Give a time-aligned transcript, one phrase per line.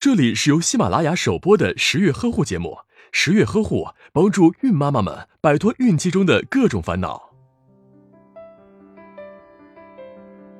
[0.00, 2.78] 这里是由喜马拉雅首播的十月呵护节目。
[3.12, 7.34] 十月呵护帮助孕妈妈们摆脱孕期中的各种烦恼。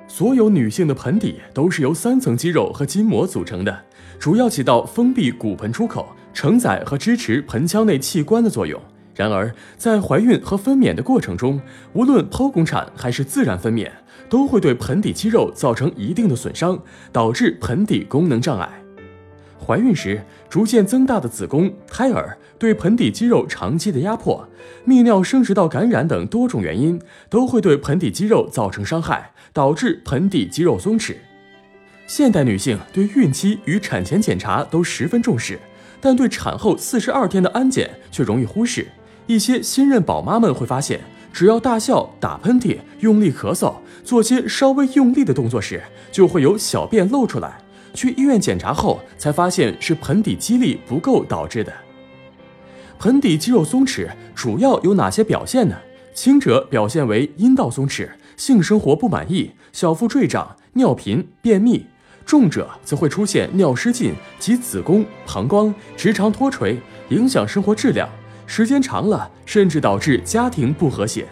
[0.07, 3.87] 所有女性的盆底都是由三层肌肉和筋膜组成的，
[4.19, 8.79] 主要起到封闭骨盆出口、承载和支持盆腔内器官的作用。
[9.15, 11.59] 然而，在怀孕和分娩的过程中，
[11.95, 13.91] 无论剖宫产还是自然分娩，
[14.29, 16.79] 都会对盆底肌肉造成一定的损伤，
[17.11, 18.70] 导致盆底功能障碍。
[19.65, 24.48] 怀孕时逐渐增大的子宫、胎儿对盆底肌肉长期的压迫、
[24.86, 31.16] 泌尿生殖道感染等多种原因，都会对盆底肌肉造成伤害，导致盆底肌肉松弛。
[32.06, 35.59] 现代女性对孕期与产前检查都十分重视，
[36.00, 38.88] 但对产后四十二天的安检却容易忽视。
[39.27, 41.00] 一些新任宝妈们会发现，
[41.33, 45.80] 只要大笑、打喷嚏、用力咳嗽，做些稍微用力的动作时，
[46.11, 47.61] 就会有小便漏出来。
[47.94, 51.72] 去医院检查后，才发现是盆底肌力不够导致的。
[52.98, 55.77] 盆底肌肉松弛主要有哪些表现呢？
[56.12, 61.86] 轻者表现为阴道松弛、性生活不满意、小腹坠胀、尿频、便秘；
[62.27, 68.08] 重者则会出现尿失禁及子宫、膀胱、直肠脱垂，影响生活质量。
[68.44, 71.25] 时间长了，甚至导致家庭不和谐。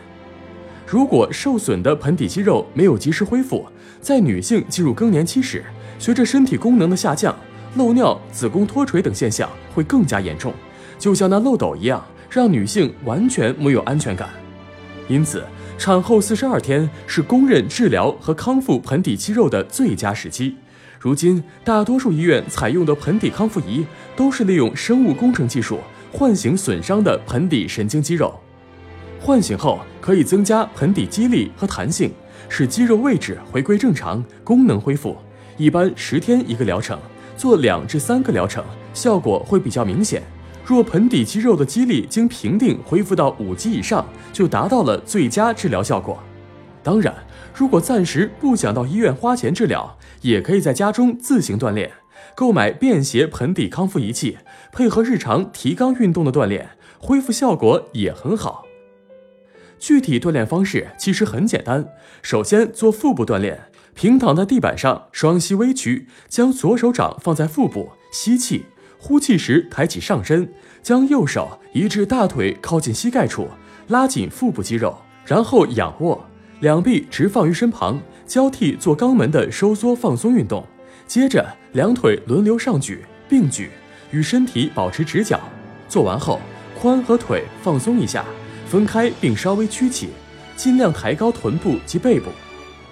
[0.87, 3.67] 如果受损的盆底肌肉没有及时恢复，
[4.01, 5.65] 在女性进入更年期时，
[5.99, 7.35] 随着身体功能的下降，
[7.77, 10.53] 漏尿、子宫脱垂等现象会更加严重，
[10.99, 14.29] 就像那漏斗一样，让女性完全没有安全感。
[15.09, 15.43] 因此，
[15.77, 20.57] 产后四十二天是公认治疗和康复盆底肌肉的最佳时期。
[21.01, 25.79] 如今，大多数医院采用的盆底康复仪都是利用生物工程技术
[26.13, 28.35] 唤醒损伤的盆底神经肌肉，
[29.21, 32.13] 唤醒后可以增加盆底肌力和弹性，
[32.49, 35.17] 使肌肉位置回归正常，功能恢复。
[35.59, 36.97] 一般十天一个疗程，
[37.37, 38.65] 做两至三个疗程，
[38.95, 40.23] 效果会比较明显。
[40.65, 46.23] 若盆底肌肉的肌力经评定恢复到五级以上，就达到了最佳治疗效果。
[46.81, 47.13] 当然，
[47.53, 51.91] 如果暂时不想到医院花钱治疗，也可以在家中自行锻炼，
[52.37, 54.39] 购买便携盆底康复仪器，
[54.73, 56.69] 配合日常提肛运动的锻炼，
[57.01, 58.65] 恢复效果也很好。
[59.81, 61.89] 具体锻炼方式其实很简单，
[62.23, 63.68] 首先做腹部锻炼。
[63.95, 68.67] 平躺在地板上，双膝微曲，将左手掌放在腹部吸气，
[68.99, 73.49] 呼气时抬起上身，将右手移至大腿靠近膝盖处，
[73.89, 74.97] 拉紧腹部肌肉，
[75.27, 76.25] 然后仰卧，
[76.61, 80.65] 两臂直放于身旁，交替做肛门的收缩放松运动。
[81.07, 83.71] 接着两腿轮流上举并举，
[84.13, 85.41] 与身体保持直角。
[85.89, 86.39] 做完后，
[86.81, 88.25] 髋和腿放松一下，
[88.67, 90.11] 分开并稍微屈起，
[90.55, 92.31] 尽量抬高臀部及背部。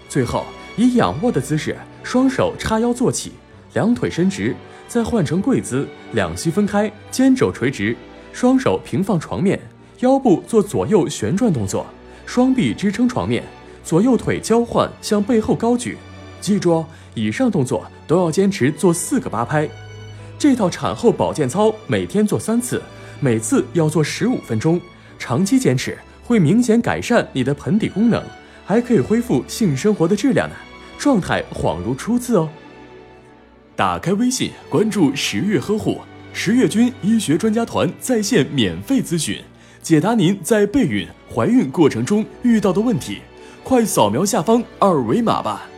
[0.08, 0.44] 最后。
[0.76, 3.32] 以仰卧的姿势，双手叉腰坐起，
[3.72, 4.54] 两腿伸直，
[4.86, 7.96] 再换成跪姿，两膝分开，肩肘垂直，
[8.30, 9.58] 双手平放床面，
[10.00, 11.86] 腰部做左右旋转动作，
[12.26, 13.42] 双臂支撑床面，
[13.82, 15.96] 左右腿交换向背后高举。
[16.42, 19.66] 记住哦，以上动作都要坚持做四个八拍。
[20.38, 22.82] 这套产后保健操每天做三次，
[23.18, 24.78] 每次要做十五分钟，
[25.18, 28.22] 长期坚持会明显改善你的盆底功能。
[28.68, 30.56] 还可以恢复性生活的质量呢，
[30.98, 32.48] 状态恍如初次哦。
[33.74, 36.00] 打开微信，关注十月呵护，
[36.32, 39.42] 十月军医学专家团在线免费咨询，
[39.82, 43.18] 解答您在备孕、怀孕过程中遇到的问题。
[43.62, 45.68] 快扫描下方二维码吧。